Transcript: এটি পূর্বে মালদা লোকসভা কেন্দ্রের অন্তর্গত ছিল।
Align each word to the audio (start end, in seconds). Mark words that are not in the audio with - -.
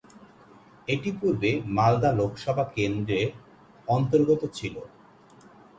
এটি 0.87 1.09
পূর্বে 1.19 1.51
মালদা 1.77 2.11
লোকসভা 2.19 2.65
কেন্দ্রের 2.75 3.29
অন্তর্গত 3.87 4.41
ছিল। 4.57 4.75